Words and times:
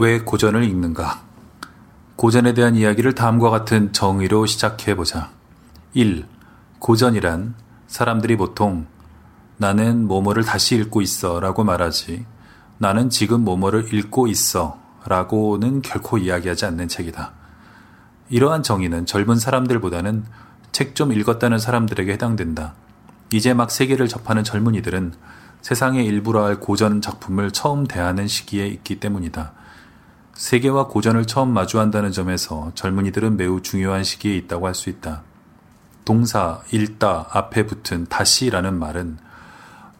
왜 0.00 0.20
고전을 0.20 0.64
읽는가? 0.64 1.20
고전에 2.16 2.54
대한 2.54 2.74
이야기를 2.74 3.14
다음과 3.14 3.50
같은 3.50 3.92
정의로 3.92 4.46
시작해 4.46 4.96
보자. 4.96 5.28
1. 5.92 6.24
고전이란 6.78 7.54
사람들이 7.86 8.38
보통 8.38 8.86
나는 9.58 10.08
뭐뭐를 10.08 10.42
다시 10.42 10.76
읽고 10.76 11.02
있어 11.02 11.38
라고 11.38 11.64
말하지 11.64 12.24
나는 12.78 13.10
지금 13.10 13.44
뭐뭐를 13.44 13.92
읽고 13.92 14.26
있어 14.28 14.78
라고는 15.04 15.82
결코 15.82 16.16
이야기하지 16.16 16.64
않는 16.64 16.88
책이다. 16.88 17.32
이러한 18.30 18.62
정의는 18.62 19.04
젊은 19.04 19.38
사람들보다는 19.38 20.24
책 20.72 20.94
좀 20.94 21.12
읽었다는 21.12 21.58
사람들에게 21.58 22.10
해당된다. 22.10 22.72
이제 23.30 23.52
막 23.52 23.70
세계를 23.70 24.08
접하는 24.08 24.44
젊은이들은 24.44 25.12
세상의 25.60 26.06
일부라 26.06 26.44
할 26.46 26.58
고전 26.58 27.02
작품을 27.02 27.50
처음 27.50 27.86
대하는 27.86 28.26
시기에 28.28 28.66
있기 28.66 28.98
때문이다. 28.98 29.59
세계와 30.40 30.86
고전을 30.86 31.26
처음 31.26 31.52
마주한다는 31.52 32.12
점에서 32.12 32.72
젊은이들은 32.74 33.36
매우 33.36 33.60
중요한 33.60 34.02
시기에 34.02 34.36
있다고 34.36 34.66
할 34.66 34.74
수 34.74 34.88
있다. 34.88 35.22
동사, 36.06 36.62
읽다 36.72 37.28
앞에 37.30 37.66
붙은 37.66 38.06
다시라는 38.06 38.78
말은 38.78 39.18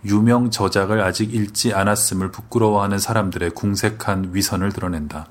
유명 0.06 0.50
저작을 0.50 1.02
아직 1.02 1.34
읽지 1.34 1.74
않았음을 1.74 2.30
부끄러워하는 2.30 2.98
사람들의 2.98 3.50
궁색한 3.50 4.30
위선을 4.32 4.72
드러낸다. 4.72 5.26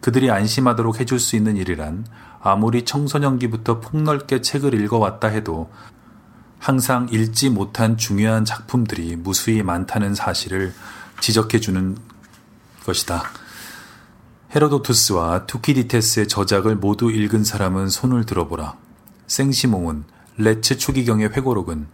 그들이 0.00 0.30
안심하도록 0.30 1.00
해줄 1.00 1.18
수 1.18 1.34
있는 1.34 1.56
일이란 1.56 2.06
아무리 2.40 2.84
청소년기부터 2.84 3.80
폭넓게 3.80 4.42
책을 4.42 4.74
읽어왔다 4.74 5.26
해도 5.26 5.72
항상 6.60 7.08
읽지 7.10 7.50
못한 7.50 7.96
중요한 7.96 8.44
작품들이 8.44 9.16
무수히 9.16 9.64
많다는 9.64 10.14
사실을 10.14 10.72
지적해주는 11.20 11.96
것이다. 12.84 13.47
헤로도투스와 14.54 15.44
투키디테스의 15.44 16.26
저작을 16.26 16.76
모두 16.76 17.10
읽은 17.10 17.44
사람은 17.44 17.90
손을 17.90 18.24
들어보라. 18.24 18.76
생시몽은 19.26 20.04
레츠 20.38 20.78
추기경의 20.78 21.28
회고록은 21.34 21.86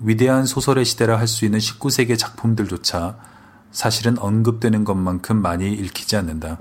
위대한 0.00 0.46
소설의 0.46 0.84
시대라 0.84 1.18
할 1.18 1.26
수 1.26 1.44
있는 1.44 1.58
19세기 1.58 2.16
작품들조차 2.16 3.18
사실은 3.72 4.16
언급되는 4.16 4.84
것만큼 4.84 5.42
많이 5.42 5.72
읽히지 5.72 6.16
않는다. 6.16 6.58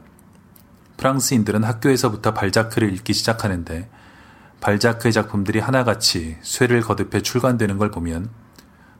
프랑스인들은 0.98 1.64
학교에서부터 1.64 2.34
발자크를 2.34 2.92
읽기 2.94 3.14
시작하는데 3.14 3.88
발자크의 4.60 5.14
작품들이 5.14 5.60
하나같이 5.60 6.38
쇄를 6.42 6.81
거듭해 6.82 7.22
출간되는 7.22 7.78
걸 7.78 7.92
보면 7.92 8.32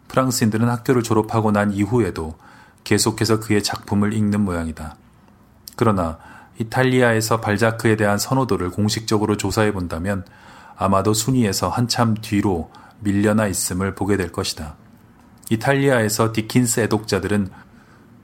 프랑스인들은 0.08 0.70
학교를 0.70 1.02
졸업하고 1.02 1.50
난 1.50 1.74
이후에도 1.74 2.38
계속해서 2.84 3.40
그의 3.40 3.64
작품을 3.64 4.14
읽는 4.14 4.42
모양이다. 4.42 4.98
그러나 5.78 6.18
이탈리아에서 6.60 7.40
발자크에 7.40 7.96
대한 7.96 8.18
선호도를 8.18 8.72
공식적으로 8.72 9.38
조사해 9.38 9.72
본다면 9.72 10.26
아마도 10.76 11.14
순위에서 11.14 11.70
한참 11.70 12.16
뒤로 12.16 12.70
밀려나 13.00 13.48
있음을 13.48 13.96
보게 13.96 14.18
될 14.18 14.32
것이다. 14.32 14.76
이탈리아에서 15.50 16.34
디킨스 16.34 16.82
애독자들은 16.82 17.50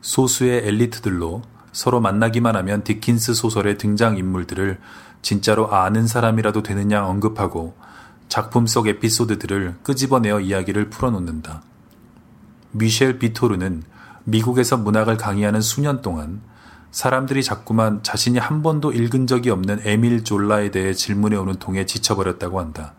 소수의 0.02 0.68
엘리트들로 0.68 1.44
서로 1.72 2.02
만나기만 2.02 2.56
하면 2.58 2.84
디킨스 2.84 3.34
소설의 3.34 3.78
등장인물들을 3.78 4.80
진짜로 5.22 5.72
아는 5.74 6.06
사람이라도 6.06 6.64
되느냐 6.64 7.06
언급하고 7.06 7.76
작품 8.30 8.68
속 8.68 8.88
에피소드들을 8.88 9.76
끄집어내어 9.84 10.42
이야기를 10.42 10.90
풀어놓는다. 10.90 11.62
미셸 12.72 13.20
비토르는 13.20 13.84
미국에서 14.24 14.78
문학을 14.78 15.18
강의하는 15.18 15.62
수년 15.62 16.02
동안 16.02 16.42
사람들이 16.94 17.42
자꾸만 17.42 18.04
자신이 18.04 18.38
한 18.38 18.62
번도 18.62 18.92
읽은 18.92 19.26
적이 19.26 19.50
없는 19.50 19.82
에밀 19.84 20.24
졸라에 20.24 20.70
대해 20.70 20.94
질문해 20.94 21.36
오는 21.38 21.56
통에 21.56 21.88
지쳐버렸다고 21.88 22.60
한다. 22.60 22.94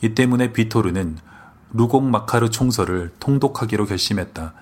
이 0.00 0.16
때문에 0.16 0.52
비토르는 0.52 1.16
루곡 1.74 2.02
마카르 2.02 2.50
총서를 2.50 3.12
통독하기로 3.20 3.86
결심했다. 3.86 4.52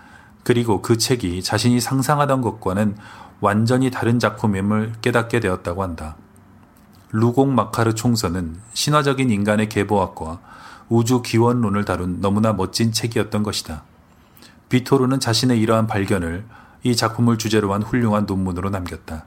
그리고 0.42 0.82
그 0.82 0.98
책이 0.98 1.42
자신이 1.42 1.80
상상하던 1.80 2.42
것과는 2.42 2.94
완전히 3.40 3.90
다른 3.90 4.18
작품임을 4.18 4.96
깨닫게 5.00 5.40
되었다고 5.40 5.82
한다. 5.82 6.16
루곡 7.12 7.48
마카르 7.48 7.94
총서는 7.94 8.56
신화적인 8.74 9.30
인간의 9.30 9.70
계보학과 9.70 10.40
우주 10.90 11.22
기원론을 11.22 11.86
다룬 11.86 12.20
너무나 12.20 12.52
멋진 12.52 12.92
책이었던 12.92 13.42
것이다. 13.42 13.82
비토르는 14.68 15.20
자신의 15.20 15.58
이러한 15.58 15.86
발견을 15.86 16.44
이 16.82 16.96
작품을 16.96 17.38
주제로 17.38 17.74
한 17.74 17.82
훌륭한 17.82 18.26
논문으로 18.26 18.70
남겼다. 18.70 19.24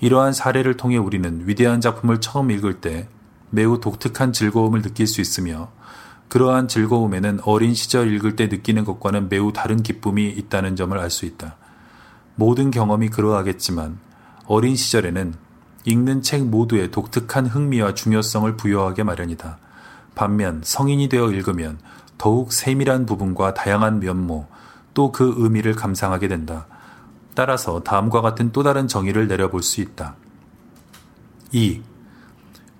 이러한 0.00 0.32
사례를 0.32 0.76
통해 0.76 0.96
우리는 0.96 1.42
위대한 1.46 1.80
작품을 1.80 2.20
처음 2.20 2.50
읽을 2.50 2.80
때 2.80 3.08
매우 3.50 3.80
독특한 3.80 4.32
즐거움을 4.32 4.82
느낄 4.82 5.06
수 5.06 5.20
있으며 5.20 5.70
그러한 6.28 6.66
즐거움에는 6.66 7.40
어린 7.44 7.74
시절 7.74 8.12
읽을 8.12 8.34
때 8.34 8.48
느끼는 8.48 8.84
것과는 8.84 9.28
매우 9.28 9.52
다른 9.52 9.82
기쁨이 9.82 10.28
있다는 10.28 10.74
점을 10.74 10.98
알 10.98 11.10
수 11.10 11.26
있다. 11.26 11.56
모든 12.34 12.72
경험이 12.72 13.10
그러하겠지만 13.10 13.98
어린 14.46 14.74
시절에는 14.74 15.34
읽는 15.84 16.22
책 16.22 16.44
모두에 16.46 16.90
독특한 16.90 17.46
흥미와 17.46 17.94
중요성을 17.94 18.56
부여하게 18.56 19.04
마련이다. 19.04 19.58
반면 20.14 20.60
성인이 20.64 21.08
되어 21.08 21.30
읽으면 21.30 21.78
더욱 22.18 22.52
세밀한 22.52 23.06
부분과 23.06 23.54
다양한 23.54 24.00
면모, 24.00 24.46
또 24.94 25.12
그 25.12 25.34
의미를 25.36 25.74
감상하게 25.74 26.28
된다. 26.28 26.66
따라서 27.34 27.80
다음과 27.80 28.20
같은 28.20 28.52
또 28.52 28.62
다른 28.62 28.86
정의를 28.88 29.26
내려볼 29.28 29.62
수 29.62 29.80
있다. 29.80 30.14
2. 31.52 31.82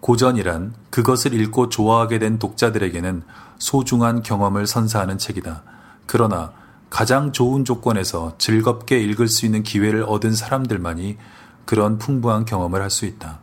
고전이란 0.00 0.74
그것을 0.90 1.34
읽고 1.34 1.68
좋아하게 1.68 2.18
된 2.18 2.38
독자들에게는 2.38 3.22
소중한 3.58 4.22
경험을 4.22 4.66
선사하는 4.66 5.18
책이다. 5.18 5.62
그러나 6.06 6.52
가장 6.90 7.32
좋은 7.32 7.64
조건에서 7.64 8.34
즐겁게 8.38 9.00
읽을 9.00 9.26
수 9.28 9.46
있는 9.46 9.62
기회를 9.62 10.04
얻은 10.04 10.34
사람들만이 10.34 11.16
그런 11.64 11.98
풍부한 11.98 12.44
경험을 12.44 12.80
할 12.82 12.90
수 12.90 13.06
있다. 13.06 13.40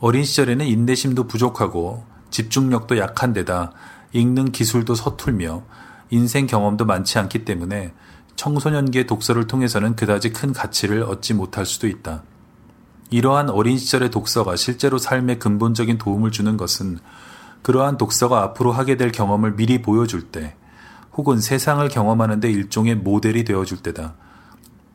어린 0.00 0.24
시절에는 0.24 0.66
인내심도 0.66 1.24
부족하고 1.26 2.04
집중력도 2.30 2.98
약한 2.98 3.32
데다 3.32 3.72
읽는 4.12 4.52
기술도 4.52 4.94
서툴며 4.94 5.62
인생 6.10 6.46
경험도 6.46 6.84
많지 6.84 7.18
않기 7.18 7.44
때문에 7.44 7.92
청소년기의 8.36 9.06
독서를 9.06 9.46
통해서는 9.46 9.96
그다지 9.96 10.32
큰 10.32 10.52
가치를 10.52 11.02
얻지 11.02 11.34
못할 11.34 11.66
수도 11.66 11.86
있다. 11.86 12.22
이러한 13.10 13.50
어린 13.50 13.78
시절의 13.78 14.10
독서가 14.10 14.56
실제로 14.56 14.98
삶에 14.98 15.38
근본적인 15.38 15.98
도움을 15.98 16.30
주는 16.32 16.56
것은 16.56 16.98
그러한 17.62 17.96
독서가 17.98 18.42
앞으로 18.42 18.72
하게 18.72 18.96
될 18.96 19.10
경험을 19.10 19.56
미리 19.56 19.82
보여줄 19.82 20.30
때, 20.30 20.54
혹은 21.14 21.40
세상을 21.40 21.88
경험하는데 21.88 22.50
일종의 22.50 22.96
모델이 22.96 23.44
되어줄 23.44 23.78
때다. 23.78 24.14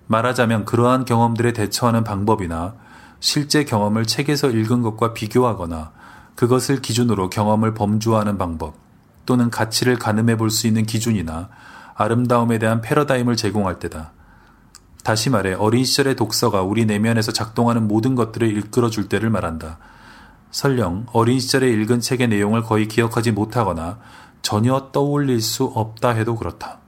말하자면 0.08 0.66
그러한 0.66 1.06
경험들에 1.06 1.54
대처하는 1.54 2.04
방법이나 2.04 2.76
실제 3.20 3.64
경험을 3.64 4.06
책에서 4.06 4.50
읽은 4.50 4.82
것과 4.82 5.14
비교하거나 5.14 5.92
그것을 6.36 6.82
기준으로 6.82 7.30
경험을 7.30 7.74
범주화하는 7.74 8.38
방법, 8.38 8.76
또는 9.26 9.50
가치를 9.50 9.98
가늠해 9.98 10.38
볼 10.38 10.50
수 10.50 10.68
있는 10.68 10.86
기준이나 10.86 11.50
아름다움에 11.96 12.60
대한 12.60 12.82
패러다임을 12.82 13.36
제공할 13.36 13.80
때다. 13.80 14.12
다시 15.04 15.30
말해 15.30 15.54
어린 15.54 15.84
시절의 15.84 16.16
독서가 16.16 16.62
우리 16.62 16.86
내면에서 16.86 17.32
작동하는 17.32 17.88
모든 17.88 18.16
것들을 18.16 18.58
이끌어 18.58 18.90
줄 18.90 19.10
때를 19.10 19.30
말한다. 19.30 19.78
설령 20.52 21.08
어린 21.14 21.40
시절에 21.40 21.70
읽은 21.70 22.02
책의 22.02 22.28
내용을 22.28 22.64
거의 22.64 22.88
기억하지 22.88 23.32
못하거나 23.32 24.00
전혀 24.42 24.90
떠올릴 24.92 25.42
수 25.42 25.66
없다 25.66 26.10
해도 26.10 26.36
그렇다. 26.36 26.80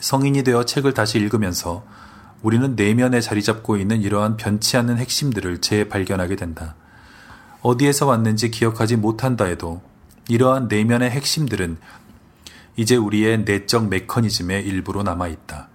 성인이 0.00 0.42
되어 0.44 0.64
책을 0.64 0.92
다시 0.94 1.18
읽으면서 1.18 1.84
우리는 2.42 2.76
내면에 2.76 3.20
자리 3.20 3.42
잡고 3.42 3.76
있는 3.76 4.02
이러한 4.02 4.36
변치 4.36 4.76
않는 4.76 4.98
핵심들을 4.98 5.60
재발견하게 5.60 6.36
된다. 6.36 6.74
어디에서 7.62 8.06
왔는지 8.06 8.50
기억하지 8.50 8.96
못한다 8.96 9.46
해도 9.46 9.80
이러한 10.28 10.68
내면의 10.68 11.10
핵심들은 11.10 11.78
이제 12.76 12.96
우리의 12.96 13.44
내적 13.44 13.88
메커니즘의 13.88 14.66
일부로 14.66 15.02
남아있다. 15.02 15.68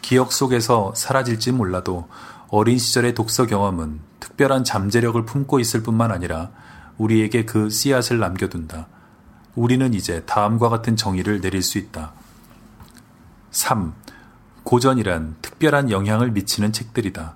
기억 0.00 0.32
속에서 0.32 0.92
사라질지 0.94 1.52
몰라도 1.52 2.08
어린 2.48 2.78
시절의 2.78 3.14
독서 3.14 3.46
경험은 3.46 4.00
특별한 4.18 4.64
잠재력을 4.64 5.24
품고 5.24 5.60
있을 5.60 5.82
뿐만 5.82 6.10
아니라 6.10 6.50
우리에게 6.98 7.44
그 7.44 7.70
씨앗을 7.70 8.18
남겨둔다. 8.18 8.88
우리는 9.54 9.94
이제 9.94 10.22
다음과 10.24 10.68
같은 10.68 10.96
정의를 10.96 11.40
내릴 11.40 11.62
수 11.62 11.78
있다. 11.78 12.12
3. 13.50 13.94
고전이란 14.64 15.36
특별한 15.42 15.90
영향을 15.90 16.30
미치는 16.30 16.72
책들이다. 16.72 17.34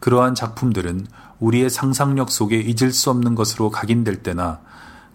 그러한 0.00 0.34
작품들은 0.34 1.06
우리의 1.38 1.70
상상력 1.70 2.30
속에 2.30 2.58
잊을 2.60 2.92
수 2.92 3.10
없는 3.10 3.34
것으로 3.34 3.70
각인될 3.70 4.22
때나 4.22 4.60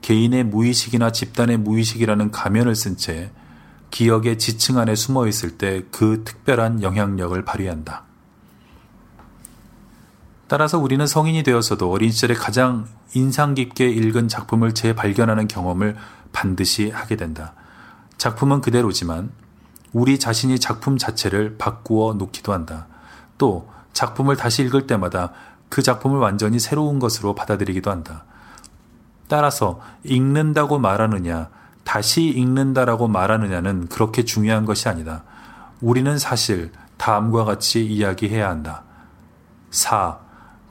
개인의 0.02 0.46
무의식이나 0.46 1.12
집단의 1.12 1.58
무의식이라는 1.58 2.32
가면을 2.32 2.76
쓴 2.76 2.98
채 2.98 3.32
기억의 3.92 4.38
지층 4.38 4.78
안에 4.78 4.96
숨어 4.96 5.28
있을 5.28 5.58
때 5.58 5.84
그 5.92 6.24
특별한 6.24 6.84
영향력을 6.84 7.44
발휘한다. 7.44 8.04
따라서 10.48 10.78
우리는 10.80 11.06
성인이 11.06 11.44
되어서도 11.44 11.92
어린 11.92 12.12
시절에 12.12 12.34
가장 12.34 12.88
인상 13.14 13.54
깊게 13.54 13.90
읽은 13.90 14.28
작품을 14.28 14.74
재발견하는 14.74 15.48
경험을 15.48 15.96
반드시 16.32 16.90
하게 16.90 17.18
된다. 17.18 17.54
작품은 18.18 18.62
그대로지만 18.62 19.32
우리 19.94 20.20
자신이 20.20 20.60
작품 20.60 20.98
자체를 20.98 21.58
바꾸어 21.58 22.14
놓기도 22.14 22.54
한다. 22.54 22.88
또 23.38 23.70
작품을 23.94 24.36
다시 24.36 24.64
읽을 24.64 24.88
때마다 24.88 25.34
그 25.70 25.82
작품을 25.82 26.20
완전히 26.20 26.60
새로운 26.60 27.00
것으로 27.00 27.36
받아들이기도 27.36 27.92
한다. 27.92 28.26
따라서 29.28 29.80
읽는다고 30.04 30.80
말하느냐, 30.80 31.50
다시 31.84 32.26
읽는다라고 32.26 33.08
말하느냐는 33.08 33.88
그렇게 33.88 34.26
중요한 34.26 34.66
것이 34.66 34.90
아니다. 34.90 35.24
우리는 35.82 36.18
사실 36.18 36.72
다음과 36.98 37.46
같이 37.46 37.86
이야기해야 37.86 38.50
한다. 38.50 38.84
4. 39.72 40.18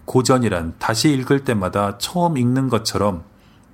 고전이란 0.05 0.75
다시 0.79 1.13
읽을 1.13 1.45
때마다 1.45 1.99
처음 1.99 2.37
읽는 2.37 2.69
것처럼 2.69 3.25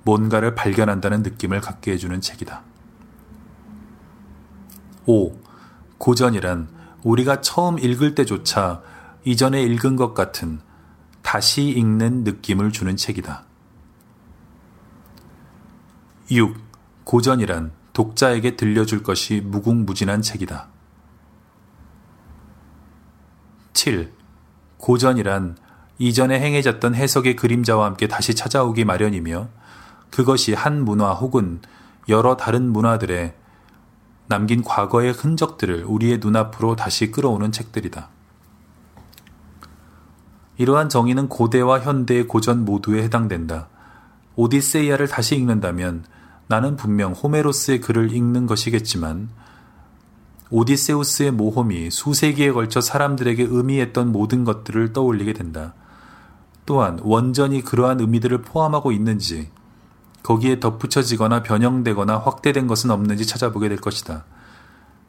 뭔가를 0.03 0.55
발견한다는 0.55 1.23
느낌을 1.23 1.61
갖게 1.61 1.91
해주는 1.93 2.19
책이다. 2.21 2.61
5. 5.05 5.33
고전이란 5.97 6.67
우리가 7.03 7.41
처음 7.41 7.79
읽을 7.79 8.15
때조차 8.15 8.81
이전에 9.25 9.61
읽은 9.63 9.95
것 9.95 10.13
같은 10.13 10.59
다시 11.21 11.69
읽는 11.69 12.23
느낌을 12.23 12.71
주는 12.71 12.95
책이다. 12.95 13.43
6. 16.35 16.55
고전이란 17.03 17.71
독자에게 17.93 18.55
들려줄 18.55 19.03
것이 19.03 19.41
무궁무진한 19.41 20.21
책이다. 20.21 20.67
7. 23.73 24.11
고전이란 24.77 25.57
이전에 25.99 26.39
행해졌던 26.39 26.95
해석의 26.95 27.35
그림자와 27.35 27.85
함께 27.85 28.07
다시 28.07 28.33
찾아오기 28.33 28.83
마련이며 28.83 29.49
그것이 30.09 30.53
한 30.53 30.83
문화 30.83 31.13
혹은 31.13 31.61
여러 32.09 32.35
다른 32.35 32.71
문화들의 32.71 33.35
남긴 34.27 34.63
과거의 34.63 35.11
흔적들을 35.11 35.83
우리의 35.85 36.17
눈앞으로 36.17 36.75
다시 36.75 37.11
끌어오는 37.11 37.51
책들이다. 37.51 38.09
이러한 40.57 40.89
정의는 40.89 41.29
고대와 41.29 41.81
현대의 41.81 42.27
고전 42.27 42.65
모두에 42.65 43.03
해당된다. 43.03 43.69
오디세이아를 44.35 45.07
다시 45.07 45.35
읽는다면 45.35 46.05
나는 46.47 46.75
분명 46.75 47.13
호메로스의 47.13 47.81
글을 47.81 48.11
읽는 48.13 48.45
것이겠지만 48.47 49.29
오디세우스의 50.49 51.31
모험이 51.31 51.89
수세기에 51.89 52.51
걸쳐 52.51 52.79
사람들에게 52.79 53.47
의미했던 53.49 54.11
모든 54.11 54.43
것들을 54.43 54.93
떠올리게 54.93 55.33
된다. 55.33 55.73
또한 56.65 56.99
원전이 57.01 57.63
그러한 57.63 57.99
의미들을 57.99 58.43
포함하고 58.43 58.91
있는지 58.91 59.49
거기에 60.21 60.59
덧붙여지거나 60.59 61.43
변형되거나 61.43 62.19
확대된 62.19 62.67
것은 62.67 62.91
없는지 62.91 63.25
찾아보게 63.25 63.67
될 63.67 63.79
것이다. 63.79 64.25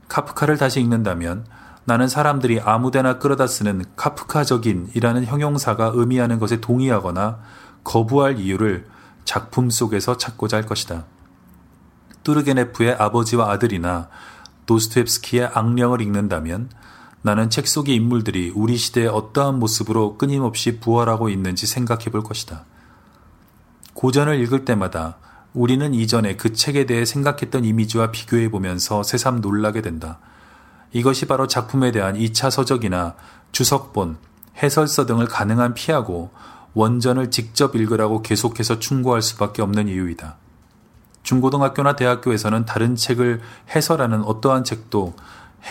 카프카를 0.08 0.56
다시 0.56 0.80
읽는다면 0.80 1.46
나는 1.84 2.08
사람들이 2.08 2.60
아무데나 2.60 3.18
끌어다 3.18 3.46
쓰는 3.46 3.84
카프카적인 3.96 4.92
이라는 4.94 5.24
형용사가 5.24 5.92
의미하는 5.94 6.38
것에 6.38 6.60
동의하거나 6.60 7.38
거부할 7.84 8.38
이유를 8.40 8.86
작품 9.24 9.70
속에서 9.70 10.16
찾고자 10.16 10.56
할 10.56 10.66
것이다. 10.66 11.04
뚜르게네프의 12.24 12.94
아버지와 12.94 13.50
아들이나 13.52 14.08
도스토옙스키의 14.66 15.50
악령을 15.52 16.00
읽는다면 16.00 16.70
나는 17.22 17.48
책 17.48 17.68
속의 17.68 17.94
인물들이 17.94 18.52
우리 18.54 18.76
시대의 18.76 19.08
어떠한 19.08 19.58
모습으로 19.58 20.18
끊임없이 20.18 20.78
부활하고 20.78 21.28
있는지 21.28 21.66
생각해 21.66 22.06
볼 22.06 22.22
것이다. 22.22 22.64
고전을 23.94 24.40
읽을 24.40 24.64
때마다 24.64 25.16
우리는 25.54 25.94
이전에 25.94 26.36
그 26.36 26.52
책에 26.52 26.84
대해 26.84 27.04
생각했던 27.04 27.64
이미지와 27.64 28.10
비교해 28.10 28.50
보면서 28.50 29.02
새삼 29.02 29.40
놀라게 29.40 29.82
된다. 29.82 30.18
이것이 30.92 31.26
바로 31.26 31.46
작품에 31.46 31.92
대한 31.92 32.16
2차 32.16 32.50
서적이나 32.50 33.14
주석본, 33.52 34.18
해설서 34.62 35.06
등을 35.06 35.26
가능한 35.26 35.74
피하고 35.74 36.30
원전을 36.74 37.30
직접 37.30 37.74
읽으라고 37.76 38.22
계속해서 38.22 38.80
충고할 38.80 39.22
수밖에 39.22 39.62
없는 39.62 39.88
이유이다. 39.88 40.36
중고등학교나 41.24 41.96
대학교에서는 41.96 42.66
다른 42.66 42.94
책을 42.94 43.40
해설하는 43.74 44.22
어떠한 44.22 44.62
책도 44.62 45.14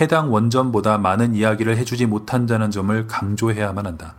해당 0.01 0.33
원전보다 0.33 0.97
많은 0.97 1.35
이야기를 1.35 1.77
해주지 1.77 2.07
못한다는 2.07 2.71
점을 2.71 3.07
강조해야만 3.07 3.85
한다. 3.85 4.15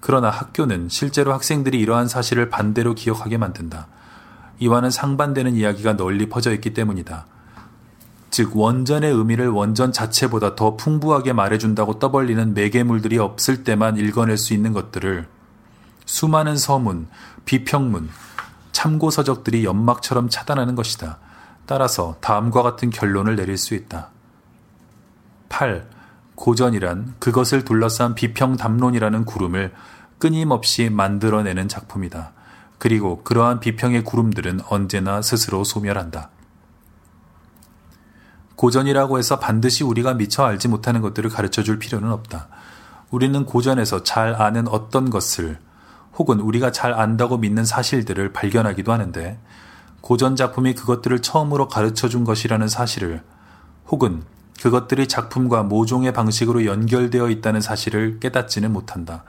그러나 0.00 0.30
학교는 0.30 0.88
실제로 0.88 1.32
학생들이 1.32 1.78
이러한 1.78 2.08
사실을 2.08 2.50
반대로 2.50 2.94
기억하게 2.94 3.38
만든다. 3.38 3.86
이와는 4.58 4.90
상반되는 4.90 5.54
이야기가 5.54 5.96
널리 5.96 6.28
퍼져 6.28 6.52
있기 6.52 6.74
때문이다. 6.74 7.26
즉, 8.30 8.56
원전의 8.56 9.12
의미를 9.12 9.48
원전 9.48 9.92
자체보다 9.92 10.56
더 10.56 10.76
풍부하게 10.76 11.34
말해준다고 11.34 11.98
떠벌리는 11.98 12.54
매개물들이 12.54 13.18
없을 13.18 13.62
때만 13.62 13.98
읽어낼 13.98 14.38
수 14.38 14.54
있는 14.54 14.72
것들을 14.72 15.28
수많은 16.06 16.56
서문, 16.56 17.08
비평문, 17.44 18.08
참고 18.72 19.10
서적들이 19.10 19.64
연막처럼 19.64 20.28
차단하는 20.28 20.74
것이다. 20.74 21.18
따라서 21.66 22.16
다음과 22.20 22.62
같은 22.62 22.90
결론을 22.90 23.36
내릴 23.36 23.56
수 23.56 23.74
있다. 23.74 24.10
8. 25.48 25.88
고전이란 26.34 27.14
그것을 27.18 27.64
둘러싼 27.64 28.14
비평 28.14 28.56
담론이라는 28.56 29.24
구름을 29.24 29.72
끊임없이 30.18 30.88
만들어내는 30.90 31.68
작품이다. 31.68 32.32
그리고 32.78 33.22
그러한 33.22 33.60
비평의 33.60 34.02
구름들은 34.02 34.60
언제나 34.68 35.22
스스로 35.22 35.62
소멸한다. 35.62 36.30
고전이라고 38.56 39.18
해서 39.18 39.38
반드시 39.38 39.84
우리가 39.84 40.14
미처 40.14 40.44
알지 40.44 40.68
못하는 40.68 41.00
것들을 41.00 41.30
가르쳐 41.30 41.62
줄 41.62 41.78
필요는 41.78 42.10
없다. 42.10 42.48
우리는 43.10 43.44
고전에서 43.44 44.02
잘 44.02 44.40
아는 44.40 44.66
어떤 44.68 45.10
것을 45.10 45.58
혹은 46.18 46.40
우리가 46.40 46.72
잘 46.72 46.92
안다고 46.92 47.38
믿는 47.38 47.64
사실들을 47.64 48.32
발견하기도 48.32 48.92
하는데 48.92 49.38
고전 50.00 50.36
작품이 50.36 50.74
그것들을 50.74 51.20
처음으로 51.22 51.68
가르쳐 51.68 52.08
준 52.08 52.24
것이라는 52.24 52.68
사실을 52.68 53.22
혹은 53.88 54.22
그것들이 54.60 55.08
작품과 55.08 55.64
모종의 55.64 56.12
방식으로 56.12 56.66
연결되어 56.66 57.30
있다는 57.30 57.60
사실을 57.60 58.20
깨닫지는 58.20 58.72
못한다. 58.72 59.24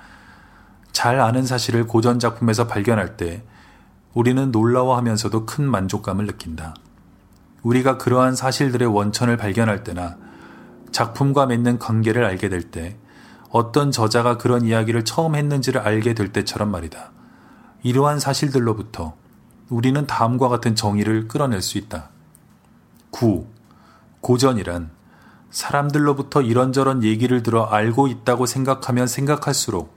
잘 0.92 1.20
아는 1.20 1.46
사실을 1.46 1.88
고전 1.88 2.20
작품에서 2.20 2.68
발견할 2.68 3.18
때 3.18 3.44
우리는 4.14 4.52
놀라워하면서도 4.52 5.46
큰 5.46 5.64
만족감을 5.64 6.28
느낀다. 6.28 6.76
우리가 7.64 7.98
그러한 7.98 8.36
사실들의 8.36 8.88
원천을 8.88 9.38
발견할 9.38 9.84
때나 9.84 10.18
작품과 10.92 11.48
맺는 11.48 11.80
관계를 11.80 12.24
알게 12.26 12.50
될 12.50 12.70
때 12.70 12.98
어떤 13.54 13.92
저자가 13.92 14.40
그런 14.40 14.66
이야기를 14.66 15.06
처음 15.06 15.36
했는지를 15.36 15.80
알게 15.82 16.16
될 16.16 16.34
때처럼 16.34 16.72
말이다. 16.72 17.12
이러한 17.84 18.20
사실들로부터 18.20 19.16
우리는 19.70 20.08
다음과 20.08 20.50
같은 20.50 20.74
정의를 20.74 21.28
끌어낼 21.28 21.62
수 21.62 21.78
있다. 21.78 22.10
9. 23.12 23.46
고전이란 24.22 24.90
사람들로부터 25.52 26.42
이런저런 26.42 27.04
얘기를 27.04 27.44
들어 27.44 27.66
알고 27.66 28.08
있다고 28.08 28.48
생각하면 28.48 29.06
생각할수록 29.06 29.96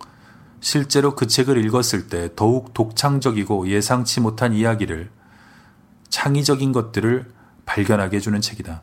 실제로 0.60 1.14
그 1.14 1.26
책을 1.26 1.64
읽었을 1.64 2.08
때 2.08 2.28
더욱 2.36 2.74
독창적이고 2.74 3.68
예상치 3.68 4.20
못한 4.20 4.52
이야기를 4.52 5.10
창의적인 6.10 6.72
것들을 6.72 7.32
발견하게 7.64 8.18
해주는 8.18 8.38
책이다. 8.38 8.82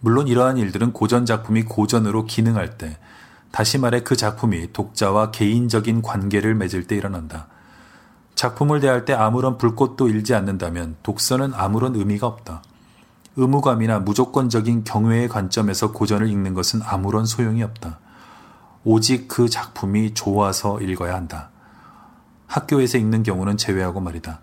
물론 0.00 0.28
이러한 0.28 0.56
일들은 0.56 0.92
고전 0.92 1.26
작품이 1.26 1.64
고전으로 1.64 2.24
기능할 2.24 2.78
때, 2.78 2.98
다시 3.50 3.78
말해 3.78 4.02
그 4.02 4.16
작품이 4.16 4.72
독자와 4.72 5.30
개인적인 5.30 6.02
관계를 6.02 6.54
맺을 6.54 6.86
때 6.86 6.96
일어난다. 6.96 7.48
작품을 8.34 8.80
대할 8.80 9.04
때 9.04 9.12
아무런 9.12 9.58
불꽃도 9.58 10.08
일지 10.08 10.34
않는다면 10.34 10.96
독서는 11.02 11.52
아무런 11.54 11.94
의미가 11.96 12.26
없다. 12.26 12.62
의무감이나 13.36 14.00
무조건적인 14.00 14.84
경외의 14.84 15.28
관점에서 15.28 15.92
고전을 15.92 16.28
읽는 16.28 16.54
것은 16.54 16.80
아무런 16.82 17.26
소용이 17.26 17.62
없다. 17.62 17.98
오직 18.84 19.28
그 19.28 19.48
작품이 19.48 20.14
좋아서 20.14 20.80
읽어야 20.80 21.14
한다. 21.14 21.50
학교에서 22.46 22.98
읽는 22.98 23.22
경우는 23.22 23.56
제외하고 23.56 24.00
말이다. 24.00 24.40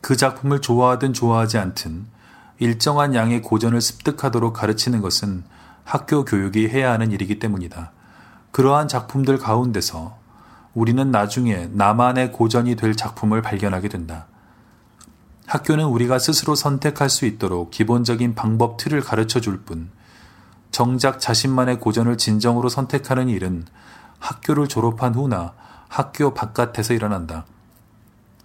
그 0.00 0.16
작품을 0.16 0.60
좋아하든 0.60 1.12
좋아하지 1.12 1.58
않든 1.58 2.06
일정한 2.58 3.14
양의 3.14 3.42
고전을 3.42 3.80
습득하도록 3.80 4.52
가르치는 4.52 5.00
것은 5.00 5.44
학교 5.84 6.24
교육이 6.24 6.68
해야 6.68 6.92
하는 6.92 7.10
일이기 7.12 7.38
때문이다. 7.38 7.92
그러한 8.52 8.88
작품들 8.88 9.38
가운데서 9.38 10.16
우리는 10.74 11.10
나중에 11.10 11.68
나만의 11.72 12.32
고전이 12.32 12.76
될 12.76 12.94
작품을 12.94 13.42
발견하게 13.42 13.88
된다. 13.88 14.26
학교는 15.46 15.84
우리가 15.86 16.18
스스로 16.18 16.54
선택할 16.54 17.10
수 17.10 17.26
있도록 17.26 17.70
기본적인 17.70 18.34
방법 18.34 18.76
틀을 18.76 19.02
가르쳐 19.02 19.40
줄 19.40 19.62
뿐, 19.62 19.90
정작 20.70 21.20
자신만의 21.20 21.78
고전을 21.78 22.16
진정으로 22.16 22.68
선택하는 22.68 23.28
일은 23.28 23.64
학교를 24.18 24.68
졸업한 24.68 25.14
후나 25.14 25.52
학교 25.88 26.34
바깥에서 26.34 26.94
일어난다. 26.94 27.44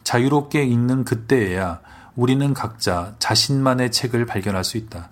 자유롭게 0.03 0.63
읽는 0.63 1.05
그때에야 1.05 1.79
우리는 2.19 2.53
각자 2.53 3.15
자신만의 3.19 3.93
책을 3.93 4.25
발견할 4.25 4.65
수 4.65 4.75
있다. 4.75 5.09